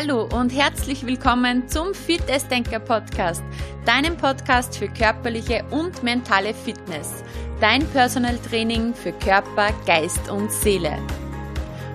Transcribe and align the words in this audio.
Hallo 0.00 0.26
und 0.32 0.48
herzlich 0.50 1.04
willkommen 1.04 1.68
zum 1.68 1.92
Fitnessdenker 1.92 2.78
Podcast, 2.78 3.42
deinem 3.84 4.16
Podcast 4.16 4.78
für 4.78 4.88
körperliche 4.88 5.62
und 5.70 6.02
mentale 6.02 6.54
Fitness, 6.54 7.22
dein 7.60 7.86
Personal 7.88 8.38
Training 8.38 8.94
für 8.94 9.12
Körper, 9.12 9.74
Geist 9.84 10.30
und 10.30 10.50
Seele. 10.50 10.96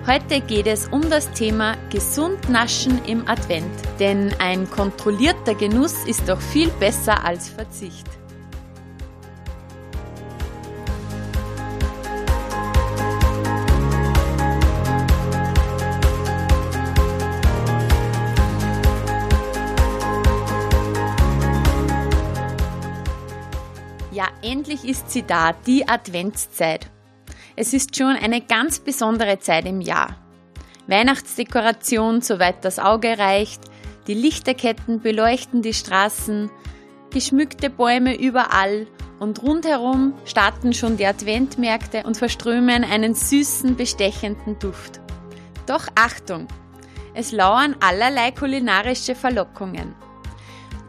Heute 0.06 0.40
geht 0.40 0.68
es 0.68 0.86
um 0.86 1.10
das 1.10 1.32
Thema 1.32 1.76
gesund 1.90 2.48
naschen 2.48 3.04
im 3.06 3.26
Advent, 3.26 3.74
denn 3.98 4.32
ein 4.38 4.70
kontrollierter 4.70 5.56
Genuss 5.56 6.04
ist 6.06 6.28
doch 6.28 6.40
viel 6.40 6.68
besser 6.78 7.24
als 7.24 7.48
Verzicht. 7.48 8.06
Ja, 24.16 24.28
endlich 24.40 24.82
ist 24.88 25.10
sie 25.10 25.24
da, 25.24 25.52
die 25.52 25.86
Adventszeit. 25.86 26.86
Es 27.54 27.74
ist 27.74 27.98
schon 27.98 28.16
eine 28.16 28.40
ganz 28.40 28.78
besondere 28.78 29.40
Zeit 29.40 29.66
im 29.66 29.82
Jahr. 29.82 30.16
Weihnachtsdekoration, 30.86 32.22
soweit 32.22 32.64
das 32.64 32.78
Auge 32.78 33.18
reicht, 33.18 33.60
die 34.06 34.14
Lichterketten 34.14 35.02
beleuchten 35.02 35.60
die 35.60 35.74
Straßen, 35.74 36.50
geschmückte 37.10 37.68
Bäume 37.68 38.18
überall 38.18 38.86
und 39.18 39.42
rundherum 39.42 40.14
starten 40.24 40.72
schon 40.72 40.96
die 40.96 41.04
Adventmärkte 41.04 42.04
und 42.04 42.16
verströmen 42.16 42.84
einen 42.84 43.14
süßen, 43.14 43.76
bestechenden 43.76 44.58
Duft. 44.58 44.98
Doch 45.66 45.88
Achtung! 45.94 46.48
Es 47.12 47.32
lauern 47.32 47.76
allerlei 47.80 48.30
kulinarische 48.30 49.14
Verlockungen. 49.14 49.94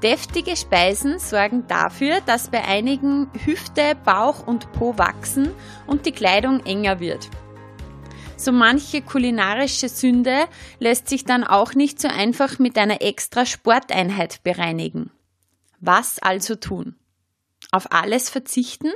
Deftige 0.03 0.55
Speisen 0.55 1.17
sorgen 1.17 1.65
dafür, 1.67 2.21
dass 2.21 2.49
bei 2.49 2.63
einigen 2.63 3.31
Hüfte, 3.45 3.95
Bauch 4.05 4.45
und 4.45 4.71
Po 4.73 4.95
wachsen 4.99 5.51
und 5.87 6.05
die 6.05 6.11
Kleidung 6.11 6.63
enger 6.67 6.99
wird. 6.99 7.29
So 8.35 8.51
manche 8.51 9.01
kulinarische 9.01 9.89
Sünde 9.89 10.45
lässt 10.77 11.09
sich 11.09 11.25
dann 11.25 11.43
auch 11.43 11.73
nicht 11.73 11.99
so 11.99 12.07
einfach 12.09 12.59
mit 12.59 12.77
einer 12.77 13.01
extra 13.01 13.47
Sporteinheit 13.47 14.43
bereinigen. 14.43 15.09
Was 15.79 16.19
also 16.19 16.53
tun? 16.53 16.95
Auf 17.71 17.91
alles 17.91 18.29
verzichten? 18.29 18.91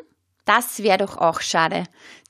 Das 0.45 0.83
wäre 0.83 0.99
doch 0.99 1.17
auch 1.17 1.41
schade, 1.41 1.86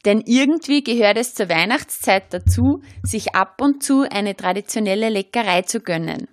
denn 0.05 0.21
irgendwie 0.25 0.81
gehört 0.83 1.17
es 1.17 1.33
zur 1.33 1.49
Weihnachtszeit 1.49 2.33
dazu, 2.33 2.81
sich 3.03 3.35
ab 3.35 3.59
und 3.61 3.83
zu 3.83 4.05
eine 4.09 4.35
traditionelle 4.35 5.09
Leckerei 5.09 5.63
zu 5.63 5.81
gönnen. 5.81 6.29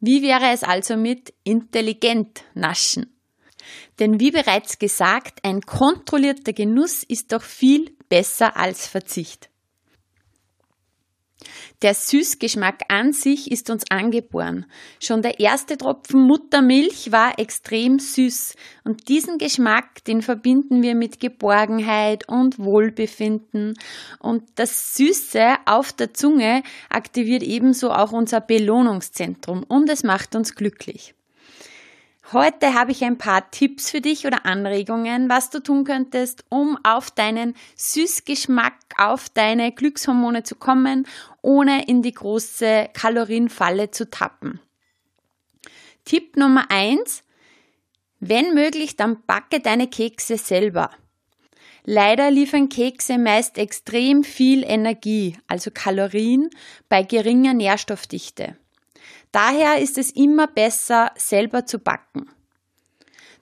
Wie 0.00 0.22
wäre 0.22 0.50
es 0.52 0.62
also 0.62 0.96
mit 0.96 1.34
intelligent 1.44 2.44
naschen? 2.54 3.18
Denn 3.98 4.18
wie 4.18 4.30
bereits 4.30 4.78
gesagt, 4.78 5.44
ein 5.44 5.60
kontrollierter 5.60 6.54
Genuss 6.54 7.02
ist 7.02 7.32
doch 7.32 7.42
viel 7.42 7.94
besser 8.08 8.56
als 8.56 8.86
Verzicht. 8.86 9.49
Der 11.82 11.94
Süßgeschmack 11.94 12.82
an 12.88 13.12
sich 13.12 13.50
ist 13.50 13.70
uns 13.70 13.84
angeboren. 13.90 14.66
Schon 15.00 15.22
der 15.22 15.40
erste 15.40 15.76
Tropfen 15.78 16.26
Muttermilch 16.26 17.12
war 17.12 17.38
extrem 17.38 17.98
süß 17.98 18.54
und 18.84 19.08
diesen 19.08 19.38
Geschmack, 19.38 20.04
den 20.04 20.22
verbinden 20.22 20.82
wir 20.82 20.94
mit 20.94 21.20
Geborgenheit 21.20 22.28
und 22.28 22.58
Wohlbefinden 22.58 23.74
und 24.18 24.44
das 24.56 24.94
Süße 24.96 25.56
auf 25.66 25.92
der 25.92 26.14
Zunge 26.14 26.62
aktiviert 26.88 27.42
ebenso 27.42 27.90
auch 27.90 28.12
unser 28.12 28.40
Belohnungszentrum 28.40 29.64
und 29.66 29.88
es 29.88 30.02
macht 30.02 30.34
uns 30.34 30.54
glücklich. 30.54 31.14
Heute 32.32 32.74
habe 32.74 32.92
ich 32.92 33.02
ein 33.02 33.18
paar 33.18 33.50
Tipps 33.50 33.90
für 33.90 34.00
dich 34.00 34.24
oder 34.24 34.46
Anregungen, 34.46 35.28
was 35.28 35.50
du 35.50 35.60
tun 35.60 35.82
könntest, 35.82 36.44
um 36.48 36.78
auf 36.84 37.10
deinen 37.10 37.56
Süßgeschmack, 37.74 38.74
auf 38.98 39.28
deine 39.30 39.72
Glückshormone 39.72 40.44
zu 40.44 40.54
kommen, 40.54 41.08
ohne 41.42 41.88
in 41.88 42.02
die 42.02 42.12
große 42.12 42.90
Kalorienfalle 42.92 43.90
zu 43.90 44.08
tappen. 44.08 44.60
Tipp 46.04 46.36
Nummer 46.36 46.70
eins: 46.70 47.24
Wenn 48.20 48.54
möglich, 48.54 48.94
dann 48.94 49.24
backe 49.26 49.58
deine 49.58 49.88
Kekse 49.88 50.36
selber. 50.36 50.90
Leider 51.84 52.30
liefern 52.30 52.68
Kekse 52.68 53.18
meist 53.18 53.58
extrem 53.58 54.22
viel 54.22 54.62
Energie, 54.62 55.36
also 55.48 55.72
Kalorien, 55.72 56.50
bei 56.88 57.02
geringer 57.02 57.54
Nährstoffdichte. 57.54 58.56
Daher 59.32 59.78
ist 59.78 59.98
es 59.98 60.10
immer 60.10 60.46
besser, 60.46 61.12
selber 61.16 61.66
zu 61.66 61.78
backen. 61.78 62.28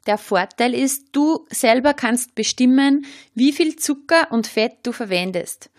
Der 0.07 0.19
Vorteil 0.19 0.75
ist, 0.75 1.09
du 1.13 1.47
selber 1.51 1.95
kannst 1.95 2.35
bestimmen, 2.35 3.07
wie 3.35 3.53
viel 3.53 3.77
Zucker 3.77 4.29
und 4.31 4.47
Fett 4.47 4.79
du 4.83 4.93
verwendest. 4.93 5.71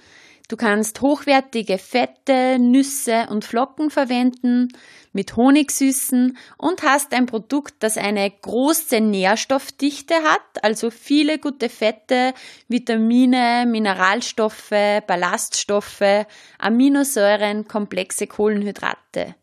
Du 0.49 0.57
kannst 0.57 1.01
hochwertige 1.01 1.77
Fette, 1.77 2.57
Nüsse 2.59 3.27
und 3.29 3.45
Flocken 3.45 3.91
verwenden, 3.91 4.69
mit 5.13 5.35
Honigsüßen 5.35 6.37
und 6.57 6.83
hast 6.83 7.13
ein 7.13 7.27
Produkt, 7.27 7.75
das 7.79 7.97
eine 7.97 8.29
große 8.29 8.99
Nährstoffdichte 8.99 10.15
hat, 10.15 10.63
also 10.63 10.89
viele 10.89 11.37
gute 11.37 11.69
Fette, 11.69 12.33
Vitamine, 12.67 13.65
Mineralstoffe, 13.67 14.71
Ballaststoffe, 15.05 16.25
Aminosäuren, 16.57 17.67
komplexe 17.67 18.25
Kohlenhydrate. 18.25 19.35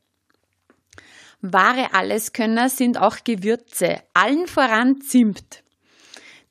Wahre 1.40 1.94
Alleskönner 1.94 2.68
sind 2.68 2.98
auch 2.98 3.18
Gewürze, 3.24 4.02
allen 4.14 4.46
voran 4.46 5.00
Zimt. 5.00 5.62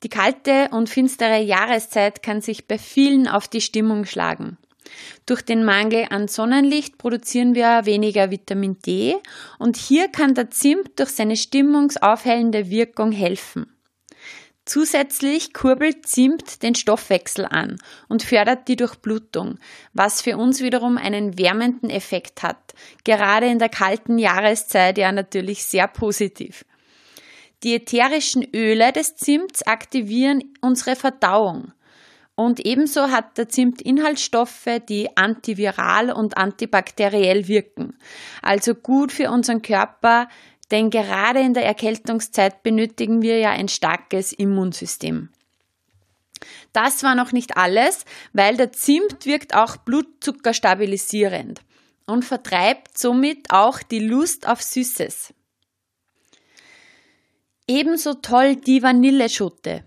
Die 0.02 0.08
kalte 0.08 0.68
und 0.72 0.88
finstere 0.88 1.40
Jahreszeit 1.40 2.22
kann 2.22 2.40
sich 2.40 2.68
bei 2.68 2.78
vielen 2.78 3.28
auf 3.28 3.48
die 3.48 3.60
Stimmung 3.60 4.04
schlagen. 4.04 4.58
Durch 5.26 5.42
den 5.42 5.64
Mangel 5.64 6.06
an 6.10 6.28
Sonnenlicht 6.28 6.98
produzieren 6.98 7.54
wir 7.54 7.86
weniger 7.86 8.30
Vitamin 8.30 8.78
D 8.84 9.16
und 9.58 9.76
hier 9.76 10.08
kann 10.08 10.34
der 10.34 10.50
Zimt 10.50 10.98
durch 10.98 11.10
seine 11.10 11.36
stimmungsaufhellende 11.36 12.70
Wirkung 12.70 13.12
helfen. 13.12 13.75
Zusätzlich 14.66 15.54
kurbelt 15.54 16.06
Zimt 16.08 16.64
den 16.64 16.74
Stoffwechsel 16.74 17.46
an 17.46 17.78
und 18.08 18.24
fördert 18.24 18.66
die 18.66 18.74
Durchblutung, 18.74 19.58
was 19.92 20.20
für 20.20 20.36
uns 20.36 20.60
wiederum 20.60 20.98
einen 20.98 21.38
wärmenden 21.38 21.88
Effekt 21.88 22.42
hat. 22.42 22.74
Gerade 23.04 23.46
in 23.46 23.60
der 23.60 23.68
kalten 23.68 24.18
Jahreszeit 24.18 24.98
ja 24.98 25.12
natürlich 25.12 25.64
sehr 25.64 25.86
positiv. 25.86 26.64
Die 27.62 27.76
ätherischen 27.76 28.44
Öle 28.54 28.92
des 28.92 29.14
Zimts 29.14 29.62
aktivieren 29.62 30.42
unsere 30.60 30.96
Verdauung. 30.96 31.72
Und 32.34 32.66
ebenso 32.66 33.10
hat 33.10 33.38
der 33.38 33.48
Zimt 33.48 33.80
Inhaltsstoffe, 33.80 34.68
die 34.88 35.16
antiviral 35.16 36.10
und 36.10 36.36
antibakteriell 36.36 37.48
wirken. 37.48 37.96
Also 38.42 38.74
gut 38.74 39.10
für 39.10 39.30
unseren 39.30 39.62
Körper, 39.62 40.28
denn 40.70 40.90
gerade 40.90 41.40
in 41.40 41.54
der 41.54 41.64
Erkältungszeit 41.64 42.62
benötigen 42.62 43.22
wir 43.22 43.38
ja 43.38 43.50
ein 43.50 43.68
starkes 43.68 44.32
Immunsystem. 44.32 45.30
Das 46.72 47.02
war 47.02 47.14
noch 47.14 47.32
nicht 47.32 47.56
alles, 47.56 48.04
weil 48.32 48.56
der 48.56 48.72
Zimt 48.72 49.26
wirkt 49.26 49.54
auch 49.54 49.76
Blutzucker 49.76 50.52
stabilisierend 50.52 51.62
und 52.06 52.24
vertreibt 52.24 52.98
somit 52.98 53.50
auch 53.50 53.82
die 53.82 54.00
Lust 54.00 54.46
auf 54.46 54.62
Süßes. 54.62 55.32
Ebenso 57.68 58.14
toll 58.14 58.56
die 58.56 58.82
Vanilleschote. 58.82 59.84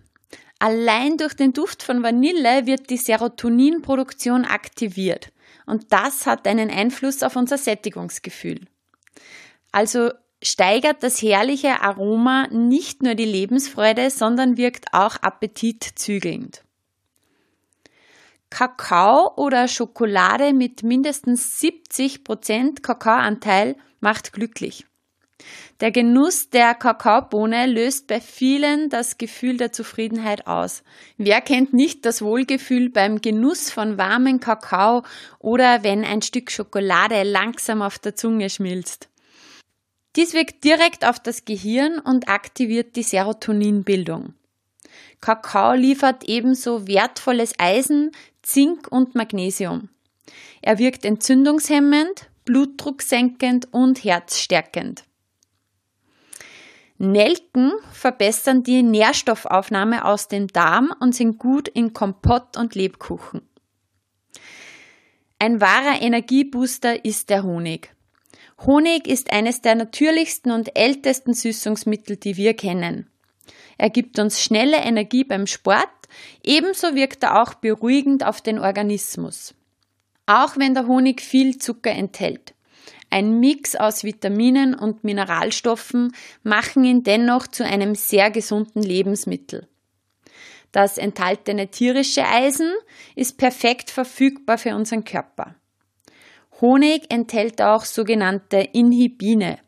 Allein 0.60 1.16
durch 1.16 1.34
den 1.34 1.54
Duft 1.54 1.84
von 1.84 2.04
Vanille 2.04 2.66
wird 2.66 2.90
die 2.90 2.98
Serotoninproduktion 2.98 4.44
aktiviert 4.44 5.32
und 5.66 5.94
das 5.94 6.26
hat 6.26 6.46
einen 6.48 6.70
Einfluss 6.70 7.24
auf 7.24 7.38
unser 7.38 7.58
Sättigungsgefühl. 7.58 8.66
Also 9.72 10.12
steigert 10.42 11.04
das 11.04 11.22
herrliche 11.22 11.82
Aroma 11.82 12.48
nicht 12.48 13.04
nur 13.04 13.16
die 13.16 13.26
Lebensfreude, 13.26 14.10
sondern 14.10 14.58
wirkt 14.58 14.94
auch 14.94 15.18
appetitzügelnd. 15.18 16.64
Kakao 18.50 19.34
oder 19.36 19.68
Schokolade 19.68 20.54
mit 20.54 20.82
mindestens 20.82 21.60
70% 21.62 22.82
Kakaoanteil 22.82 23.76
macht 24.00 24.34
glücklich. 24.34 24.86
Der 25.80 25.92
Genuss 25.92 26.50
der 26.50 26.74
Kakaobohne 26.74 27.66
löst 27.66 28.08
bei 28.08 28.20
vielen 28.20 28.90
das 28.90 29.18
Gefühl 29.18 29.56
der 29.56 29.72
Zufriedenheit 29.72 30.48
aus. 30.48 30.84
Wer 31.18 31.40
kennt 31.40 31.74
nicht 31.74 32.06
das 32.06 32.22
Wohlgefühl 32.22 32.90
beim 32.90 33.22
Genuss 33.22 33.72
von 33.72 33.98
warmen 33.98 34.42
Kakao 34.42 35.04
oder 35.38 35.84
wenn 35.84 36.04
ein 36.04 36.22
Stück 36.22 36.52
Schokolade 36.52 37.24
langsam 37.24 37.82
auf 37.82 38.00
der 38.00 38.16
Zunge 38.16 38.50
schmilzt? 38.50 39.10
Dies 40.20 40.34
wirkt 40.34 40.66
direkt 40.66 41.06
auf 41.06 41.18
das 41.18 41.46
Gehirn 41.46 41.98
und 41.98 42.28
aktiviert 42.28 42.98
die 42.98 43.04
Serotoninbildung. 43.04 44.34
Kakao 45.22 45.72
liefert 45.76 46.26
ebenso 46.26 46.90
wertvolles 46.90 47.54
Eisen, 47.58 48.12
Zink 48.42 48.90
und 48.92 49.16
Magnesium. 49.16 49.88
Er 50.62 50.78
wirkt 50.78 51.06
entzündungshemmend, 51.06 52.30
blutdrucksenkend 52.44 53.70
und 53.72 54.04
herzstärkend. 54.04 55.06
Nelken 56.98 57.72
verbessern 57.94 58.62
die 58.64 58.84
Nährstoffaufnahme 58.84 60.04
aus 60.04 60.28
dem 60.28 60.50
Darm 60.50 60.94
und 61.00 61.16
sind 61.16 61.38
gut 61.38 61.70
in 61.70 61.94
Kompott 61.94 62.58
und 62.58 62.76
Lebkuchen. 62.76 63.48
Ein 65.40 65.62
wahrer 65.62 66.02
Energiebooster 66.02 67.06
ist 67.06 67.30
der 67.30 67.44
Honig. 67.44 67.96
Honig 68.66 69.08
ist 69.08 69.32
eines 69.32 69.62
der 69.62 69.76
natürlichsten 69.76 70.52
und 70.52 70.76
ältesten 70.76 71.34
Süßungsmittel, 71.34 72.18
die 72.18 72.36
wir 72.36 72.54
kennen. 72.54 73.10
Er 73.78 73.90
gibt 73.90 74.20
uns 74.20 74.42
schnelle 74.42 74.78
Energie 74.78 75.24
beim 75.24 75.48
Sport, 75.48 75.88
ebenso 76.44 76.96
wirkt 76.96 77.24
er 77.24 77.42
auch 77.42 77.54
beruhigend 77.54 78.26
auf 78.26 78.42
den 78.42 78.60
Organismus. 78.60 79.56
Auch 80.26 80.58
wenn 80.58 80.74
der 80.74 80.88
Honig 80.88 81.22
viel 81.22 81.58
Zucker 81.58 81.92
enthält. 81.92 82.54
Ein 83.10 83.40
Mix 83.40 83.76
aus 83.76 84.04
Vitaminen 84.04 84.76
und 84.76 85.04
Mineralstoffen 85.04 86.14
machen 86.44 86.84
ihn 86.84 87.04
dennoch 87.04 87.48
zu 87.48 87.66
einem 87.66 87.96
sehr 87.96 88.30
gesunden 88.30 88.84
Lebensmittel. 88.84 89.68
Das 90.72 91.00
enthaltene 91.00 91.70
tierische 91.70 92.26
Eisen 92.28 92.72
ist 93.16 93.38
perfekt 93.38 93.90
verfügbar 93.90 94.60
für 94.60 94.76
unseren 94.76 95.04
Körper. 95.04 95.56
Honig 96.62 97.06
enthält 97.10 97.62
auch 97.62 97.86
sogenannte 97.86 98.58
Inhibine. 98.58 99.60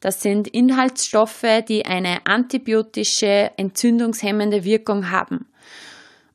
Das 0.00 0.22
sind 0.22 0.48
Inhaltsstoffe, 0.48 1.44
die 1.68 1.84
eine 1.86 2.26
antibiotische, 2.26 3.50
entzündungshemmende 3.56 4.64
Wirkung 4.64 5.10
haben. 5.10 5.46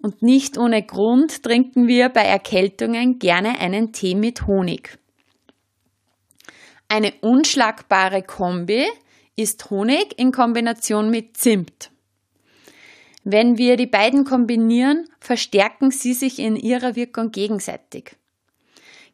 Und 0.01 0.21
nicht 0.21 0.57
ohne 0.57 0.83
Grund 0.83 1.44
trinken 1.44 1.88
wir 1.88 2.10
bei 2.10 2.24
Erkältungen 2.24 3.19
gerne 3.19 3.60
einen 3.60 3.94
Tee 3.94 4.15
mit 4.15 4.45
Honig. 4.48 5.00
Eine 6.89 7.13
unschlagbare 7.21 8.21
Kombi 8.21 8.86
ist 9.36 9.69
Honig 9.69 10.19
in 10.19 10.31
Kombination 10.31 11.10
mit 11.10 11.38
Zimt. 11.38 11.89
Wenn 13.24 13.57
wir 13.57 13.77
die 13.77 13.88
beiden 13.88 14.25
kombinieren, 14.25 15.07
verstärken 15.19 15.92
sie 15.92 16.13
sich 16.13 16.39
in 16.39 16.57
ihrer 16.57 16.98
Wirkung 16.98 17.31
gegenseitig. 17.31 18.18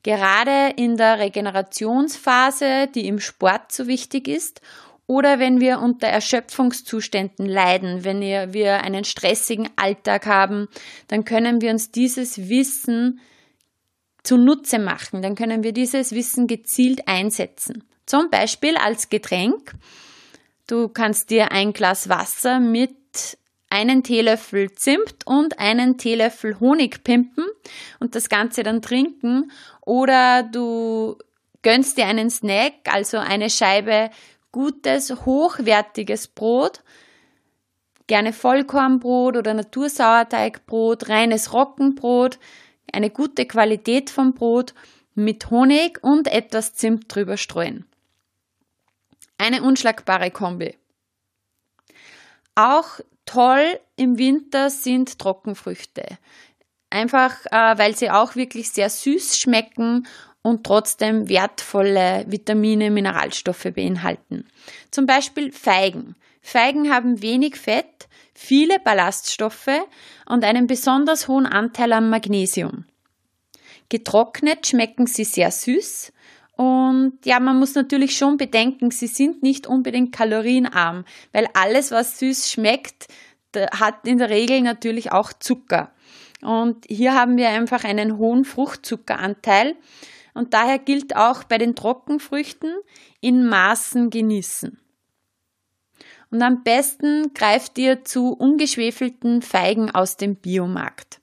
Gerade 0.03 0.73
in 0.75 0.97
der 0.97 1.19
Regenerationsphase, 1.19 2.87
die 2.93 3.07
im 3.07 3.19
Sport 3.19 3.71
so 3.71 3.87
wichtig 3.87 4.27
ist, 4.27 4.61
oder 5.07 5.39
wenn 5.39 5.59
wir 5.59 5.79
unter 5.79 6.05
Erschöpfungszuständen 6.05 7.47
leiden, 7.47 8.03
wenn 8.03 8.21
wir 8.21 8.83
einen 8.83 9.05
stressigen 9.05 9.67
Alltag 9.75 10.27
haben, 10.27 10.67
dann 11.07 11.25
können 11.25 11.61
wir 11.61 11.71
uns 11.71 11.89
dieses 11.89 12.47
Wissen 12.47 13.19
zunutze 14.21 14.77
machen. 14.77 15.23
Dann 15.23 15.33
können 15.33 15.63
wir 15.63 15.71
dieses 15.71 16.11
Wissen 16.11 16.45
gezielt 16.45 17.07
einsetzen. 17.07 17.83
Zum 18.05 18.29
Beispiel 18.29 18.77
als 18.77 19.09
Getränk. 19.09 19.73
Du 20.67 20.89
kannst 20.89 21.31
dir 21.31 21.51
ein 21.51 21.73
Glas 21.73 22.07
Wasser 22.09 22.59
mit 22.59 23.38
einen 23.69 24.03
Teelöffel 24.03 24.71
Zimt 24.71 25.25
und 25.25 25.59
einen 25.59 25.97
Teelöffel 25.97 26.59
Honig 26.59 27.03
pimpen 27.03 27.45
und 27.99 28.15
das 28.15 28.29
Ganze 28.29 28.63
dann 28.63 28.81
trinken. 28.81 29.51
Oder 29.81 30.43
du 30.43 31.17
gönnst 31.61 31.97
dir 31.97 32.07
einen 32.07 32.29
Snack, 32.29 32.73
also 32.85 33.17
eine 33.17 33.49
Scheibe 33.49 34.09
gutes, 34.51 35.25
hochwertiges 35.25 36.27
Brot, 36.27 36.81
gerne 38.07 38.33
Vollkornbrot 38.33 39.37
oder 39.37 39.53
Natursauerteigbrot, 39.53 41.09
reines 41.09 41.53
Roggenbrot, 41.53 42.39
eine 42.91 43.11
gute 43.11 43.45
Qualität 43.45 44.09
vom 44.09 44.33
Brot 44.33 44.73
mit 45.13 45.51
Honig 45.51 45.99
und 46.01 46.27
etwas 46.27 46.73
Zimt 46.73 47.13
drüber 47.13 47.37
streuen. 47.37 47.85
Eine 49.37 49.61
unschlagbare 49.61 50.31
Kombi. 50.31 50.75
Auch 52.55 52.99
toll 53.29 53.79
im 53.95 54.17
Winter 54.17 54.71
sind 54.71 55.19
Trockenfrüchte. 55.19 56.17
Einfach, 56.89 57.45
äh, 57.51 57.77
weil 57.77 57.95
sie 57.95 58.09
auch 58.09 58.35
wirklich 58.35 58.71
sehr 58.71 58.89
süß 58.89 59.37
schmecken 59.37 60.07
und 60.41 60.63
trotzdem 60.63 61.29
wertvolle 61.29 62.25
Vitamine, 62.27 62.89
Mineralstoffe 62.89 63.67
beinhalten. 63.75 64.47
Zum 64.89 65.05
Beispiel 65.05 65.51
Feigen. 65.51 66.15
Feigen 66.41 66.91
haben 66.91 67.21
wenig 67.21 67.55
Fett, 67.55 68.07
viele 68.33 68.79
Ballaststoffe 68.79 69.69
und 70.25 70.43
einen 70.43 70.65
besonders 70.65 71.27
hohen 71.27 71.45
Anteil 71.45 71.93
an 71.93 72.09
Magnesium. 72.09 72.85
Getrocknet 73.89 74.65
schmecken 74.65 75.05
sie 75.05 75.23
sehr 75.23 75.51
süß 75.51 76.13
und 76.59 77.19
ja, 77.23 77.39
man 77.39 77.57
muss 77.57 77.73
natürlich 77.75 78.17
schon 78.17 78.35
bedenken, 78.35 78.91
sie 78.91 79.07
sind 79.07 79.41
nicht 79.41 79.65
unbedingt 79.65 80.11
kalorienarm, 80.11 81.05
weil 81.31 81.47
alles, 81.53 81.91
was 81.91 82.19
süß 82.19 82.51
schmeckt, 82.51 83.07
hat 83.55 84.05
in 84.05 84.17
der 84.17 84.29
Regel 84.29 84.59
natürlich 84.59 85.13
auch 85.13 85.31
Zucker. 85.31 85.93
Und 86.41 86.83
hier 86.89 87.13
haben 87.13 87.37
wir 87.37 87.47
einfach 87.47 87.85
einen 87.85 88.17
hohen 88.17 88.43
Fruchtzuckeranteil. 88.43 89.77
Und 90.33 90.53
daher 90.53 90.79
gilt 90.79 91.15
auch 91.15 91.45
bei 91.45 91.57
den 91.57 91.77
Trockenfrüchten 91.77 92.75
in 93.21 93.47
Maßen 93.47 94.09
genießen. 94.09 94.77
Und 96.29 96.41
am 96.41 96.63
besten 96.63 97.33
greift 97.33 97.77
ihr 97.77 98.03
zu 98.03 98.33
ungeschwefelten 98.33 99.41
Feigen 99.43 99.91
aus 99.91 100.17
dem 100.17 100.35
Biomarkt. 100.35 101.21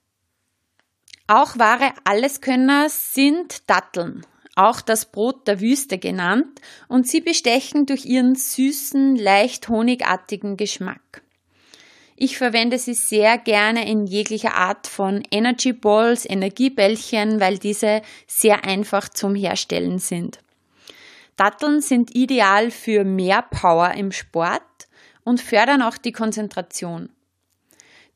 Auch 1.27 1.59
wahre 1.59 1.93
Alleskönner 2.05 2.89
sind 2.89 3.69
Datteln, 3.69 4.25
auch 4.57 4.81
das 4.81 5.05
Brot 5.05 5.47
der 5.47 5.61
Wüste 5.61 5.97
genannt, 5.97 6.61
und 6.87 7.07
sie 7.07 7.21
bestechen 7.21 7.85
durch 7.85 8.05
ihren 8.05 8.35
süßen, 8.35 9.15
leicht 9.15 9.69
honigartigen 9.69 10.57
Geschmack. 10.57 11.21
Ich 12.15 12.37
verwende 12.37 12.79
sie 12.79 12.95
sehr 12.95 13.37
gerne 13.37 13.87
in 13.87 14.07
jeglicher 14.07 14.55
Art 14.55 14.87
von 14.87 15.23
Energy 15.29 15.71
Balls, 15.71 16.27
Energiebällchen, 16.27 17.39
weil 17.39 17.59
diese 17.59 18.01
sehr 18.25 18.65
einfach 18.65 19.09
zum 19.09 19.35
Herstellen 19.35 19.99
sind. 19.99 20.39
Datteln 21.35 21.81
sind 21.81 22.15
ideal 22.15 22.71
für 22.71 23.03
mehr 23.03 23.43
Power 23.43 23.91
im 23.91 24.11
Sport 24.11 24.63
und 25.23 25.39
fördern 25.39 25.83
auch 25.83 25.97
die 25.97 26.11
Konzentration. 26.11 27.09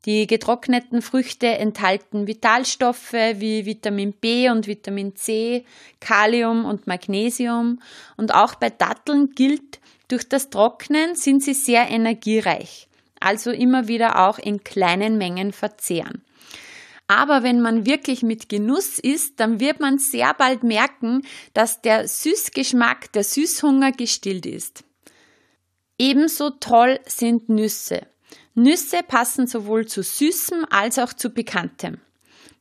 Die 0.06 0.26
getrockneten 0.26 1.04
Früchte 1.04 1.48
enthalten 1.48 2.26
Vitalstoffe 2.26 3.14
wie 3.14 3.66
Vitamin 3.68 4.14
B 4.14 4.50
und 4.50 4.66
Vitamin 4.66 5.16
C, 5.16 5.64
Kalium 6.00 6.66
und 6.66 6.88
Magnesium 6.88 7.82
und 8.18 8.34
auch 8.34 8.56
bei 8.56 8.72
Datteln 8.72 9.32
gilt, 9.36 9.80
durch 10.08 10.28
das 10.28 10.50
Trocknen 10.50 11.16
sind 11.16 11.44
sie 11.44 11.54
sehr 11.54 11.90
energiereich, 11.90 12.90
also 13.20 13.52
immer 13.52 13.88
wieder 13.88 14.28
auch 14.28 14.40
in 14.40 14.64
kleinen 14.64 15.18
Mengen 15.18 15.54
verzehren. 15.54 16.24
Aber 17.08 17.44
wenn 17.44 17.62
man 17.62 17.86
wirklich 17.86 18.24
mit 18.24 18.50
Genuss 18.50 18.98
isst, 18.98 19.40
dann 19.40 19.60
wird 19.60 19.80
man 19.80 20.00
sehr 20.00 20.34
bald 20.34 20.64
merken, 20.64 21.22
dass 21.54 21.82
der 21.82 22.08
Süßgeschmack, 22.08 23.12
der 23.12 23.24
Süßhunger 23.24 23.92
gestillt 23.92 24.46
ist. 24.46 24.84
Ebenso 26.00 26.50
toll 26.50 27.00
sind 27.06 27.50
Nüsse. 27.50 28.08
Nüsse 28.54 29.02
passen 29.08 29.48
sowohl 29.48 29.86
zu 29.86 30.04
Süßem 30.04 30.66
als 30.70 31.00
auch 31.00 31.14
zu 31.14 31.30
Bekanntem. 31.30 32.00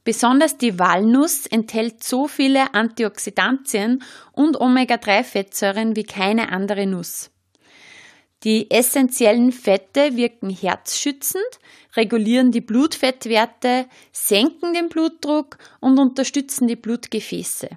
Besonders 0.05 0.57
die 0.57 0.79
Walnuss 0.79 1.47
enthält 1.47 2.03
so 2.03 2.27
viele 2.27 2.75
Antioxidantien 2.75 4.03
und 4.33 4.61
Omega-3-Fettsäuren 4.61 5.95
wie 5.95 6.05
keine 6.05 6.51
andere 6.51 6.87
Nuss. 6.87 7.31
Die 8.45 8.71
essentiellen 8.71 9.53
Fette 9.53 10.17
wirken 10.17 10.49
herzschützend, 10.49 11.45
regulieren 11.95 12.53
die 12.53 12.63
Blutfettwerte, 12.63 13.87
senken 14.13 14.73
den 14.73 14.89
Blutdruck 14.89 15.59
und 15.81 15.99
unterstützen 15.99 16.67
die 16.67 16.77
Blutgefäße. 16.77 17.69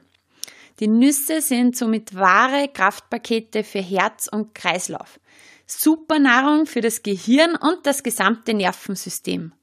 Die 0.80 0.88
Nüsse 0.88 1.42
sind 1.42 1.76
somit 1.76 2.16
wahre 2.16 2.70
Kraftpakete 2.70 3.66
für 3.66 3.82
Herz 3.82 4.30
und 4.32 4.56
Kreislauf. 4.56 5.20
Super 5.66 6.20
Nahrung 6.20 6.66
für 6.66 6.82
das 6.82 7.04
Gehirn 7.04 7.56
und 7.56 7.86
das 7.86 8.04
gesamte 8.04 8.54
Nervensystem. 8.54 9.54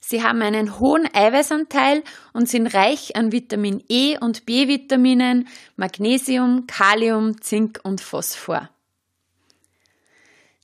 Sie 0.00 0.22
haben 0.22 0.40
einen 0.42 0.78
hohen 0.78 1.06
Eiweißanteil 1.12 2.02
und 2.32 2.48
sind 2.48 2.68
reich 2.68 3.16
an 3.16 3.32
Vitamin 3.32 3.84
E 3.88 4.16
und 4.18 4.46
B-Vitaminen, 4.46 5.48
Magnesium, 5.76 6.66
Kalium, 6.66 7.42
Zink 7.42 7.80
und 7.82 8.00
Phosphor. 8.00 8.70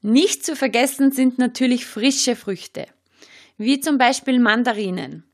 Nicht 0.01 0.45
zu 0.45 0.57
vergessen 0.57 1.13
sind 1.13 1.39
natürlich 1.39 1.87
frische 1.87 2.37
Früchte, 2.37 2.87
wie 3.59 3.81
zum 3.81 3.99
Beispiel 3.99 4.39
Mandarinen. 4.39 5.25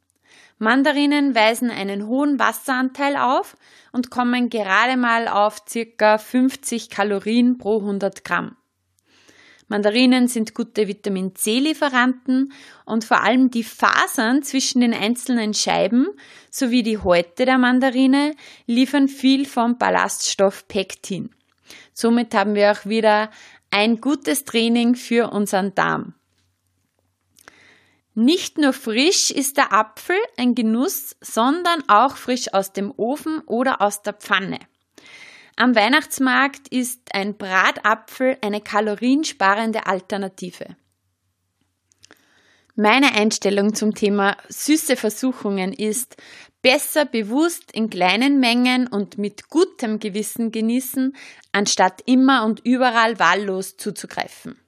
Mandarinen 0.59 1.35
weisen 1.35 1.71
einen 1.71 2.07
hohen 2.07 2.39
Wasseranteil 2.39 3.17
auf 3.17 3.57
und 3.93 4.11
kommen 4.11 4.51
gerade 4.51 4.97
mal 4.97 5.27
auf 5.27 5.65
ca. 5.65 6.19
50 6.19 6.91
Kalorien 6.91 7.59
pro 7.59 7.79
100 7.79 8.25
Gramm. 8.25 8.57
Mandarinen 9.71 10.27
sind 10.27 10.53
gute 10.53 10.89
Vitamin 10.89 11.37
C-Lieferanten 11.37 12.53
und 12.85 13.05
vor 13.05 13.23
allem 13.23 13.53
die 13.53 13.63
Fasern 13.63 14.43
zwischen 14.43 14.81
den 14.81 14.93
einzelnen 14.93 15.55
Scheiben 15.55 16.09
sowie 16.51 16.83
die 16.83 16.99
Häute 16.99 17.45
der 17.45 17.57
Mandarine 17.57 18.35
liefern 18.67 19.07
viel 19.07 19.47
vom 19.47 19.79
Ballaststoff 19.79 20.67
Pektin. 20.67 21.31
Somit 21.95 22.35
haben 22.35 22.57
wir 22.57 22.73
auch 22.73 22.85
wieder 22.85 23.31
ein 23.71 24.01
gutes 24.01 24.45
Training 24.45 24.97
für 24.97 25.31
unseren 25.31 25.73
Darm. 25.77 26.15
Nicht 28.15 28.59
nur 28.59 28.73
frisch 28.73 29.31
ist 29.31 29.57
der 29.57 29.73
Apfel 29.73 30.19
ein 30.37 30.57
Genuss, 30.57 31.15
sondern 31.21 31.85
auch 31.87 32.17
frisch 32.17 32.53
aus 32.53 32.73
dem 32.73 32.93
Ofen 32.97 33.39
oder 33.47 33.81
aus 33.81 34.03
der 34.03 34.15
Pfanne. 34.15 34.59
Am 35.61 35.75
Weihnachtsmarkt 35.75 36.69
ist 36.69 37.15
ein 37.15 37.37
Bratapfel 37.37 38.39
eine 38.41 38.63
kaloriensparende 38.63 39.85
Alternative. 39.85 40.75
Meine 42.77 43.13
Einstellung 43.13 43.75
zum 43.75 43.95
Thema 43.95 44.39
süße 44.49 44.97
Versuchungen 44.97 45.75
ist, 45.75 46.17
besser 46.63 47.05
bewusst 47.05 47.73
in 47.73 47.91
kleinen 47.91 48.41
Mengen 48.41 48.87
und 48.87 49.19
mit 49.19 49.51
gutem 49.51 49.99
Gewissen 49.99 50.51
genießen, 50.51 51.15
anstatt 51.53 52.05
immer 52.07 52.47
und 52.47 52.61
überall 52.65 53.19
wahllos 53.19 53.77
zuzugreifen. 53.77 54.59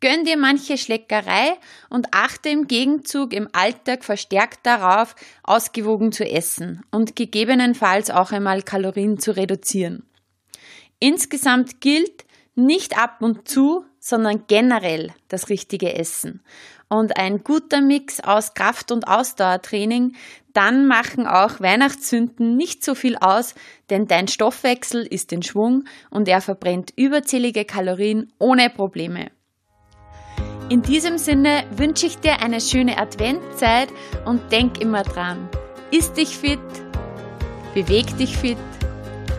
Gönn 0.00 0.24
dir 0.24 0.36
manche 0.36 0.76
Schleckerei 0.76 1.56
und 1.88 2.08
achte 2.12 2.50
im 2.50 2.66
Gegenzug 2.66 3.32
im 3.32 3.48
Alltag 3.52 4.04
verstärkt 4.04 4.66
darauf, 4.66 5.14
ausgewogen 5.42 6.12
zu 6.12 6.24
essen 6.24 6.82
und 6.90 7.16
gegebenenfalls 7.16 8.10
auch 8.10 8.32
einmal 8.32 8.62
Kalorien 8.62 9.18
zu 9.18 9.36
reduzieren. 9.36 10.04
Insgesamt 10.98 11.80
gilt 11.80 12.24
nicht 12.54 12.98
ab 12.98 13.18
und 13.20 13.48
zu, 13.48 13.84
sondern 14.00 14.44
generell 14.46 15.12
das 15.28 15.48
richtige 15.48 15.94
Essen. 15.94 16.42
Und 16.88 17.16
ein 17.16 17.42
guter 17.42 17.80
Mix 17.80 18.20
aus 18.20 18.54
Kraft- 18.54 18.92
und 18.92 19.08
Ausdauertraining, 19.08 20.14
dann 20.52 20.86
machen 20.86 21.26
auch 21.26 21.60
Weihnachtssünden 21.60 22.56
nicht 22.56 22.84
so 22.84 22.94
viel 22.94 23.16
aus, 23.16 23.54
denn 23.90 24.06
dein 24.06 24.28
Stoffwechsel 24.28 25.04
ist 25.04 25.32
in 25.32 25.42
Schwung 25.42 25.84
und 26.10 26.28
er 26.28 26.40
verbrennt 26.40 26.92
überzählige 26.96 27.64
Kalorien 27.64 28.32
ohne 28.38 28.70
Probleme. 28.70 29.30
In 30.68 30.82
diesem 30.82 31.16
Sinne 31.16 31.62
wünsche 31.70 32.06
ich 32.06 32.18
dir 32.18 32.42
eine 32.42 32.60
schöne 32.60 32.98
Adventzeit 32.98 33.88
und 34.24 34.50
denk 34.50 34.80
immer 34.80 35.04
dran. 35.04 35.48
Ist 35.92 36.16
dich 36.16 36.36
fit, 36.36 36.58
beweg 37.72 38.16
dich 38.18 38.36
fit, 38.36 38.58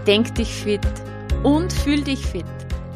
denk 0.05 0.33
dich 0.35 0.53
fit 0.53 0.87
und 1.43 1.73
fühl 1.73 2.01
dich 2.01 2.25
fit. 2.25 2.45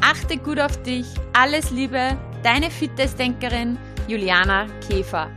Achte 0.00 0.38
gut 0.38 0.58
auf 0.58 0.82
dich. 0.82 1.06
Alles 1.34 1.70
Liebe, 1.70 2.16
deine 2.42 2.70
Fitnessdenkerin 2.70 3.76
Juliana 4.08 4.66
Käfer. 4.88 5.30